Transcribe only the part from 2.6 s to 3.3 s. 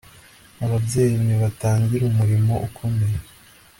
ukomeye